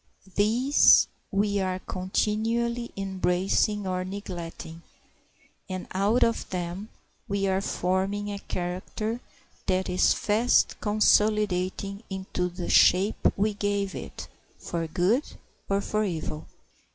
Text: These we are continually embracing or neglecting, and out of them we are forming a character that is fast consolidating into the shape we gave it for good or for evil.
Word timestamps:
These 0.35 1.09
we 1.31 1.59
are 1.59 1.77
continually 1.77 2.89
embracing 2.97 3.85
or 3.85 4.03
neglecting, 4.03 4.81
and 5.69 5.85
out 5.91 6.23
of 6.23 6.49
them 6.49 6.89
we 7.27 7.45
are 7.45 7.61
forming 7.61 8.31
a 8.31 8.39
character 8.39 9.21
that 9.67 9.89
is 9.89 10.11
fast 10.13 10.81
consolidating 10.81 12.01
into 12.09 12.49
the 12.49 12.67
shape 12.67 13.27
we 13.37 13.53
gave 13.53 13.93
it 13.93 14.27
for 14.57 14.87
good 14.87 15.21
or 15.69 15.81
for 15.81 16.03
evil. 16.03 16.47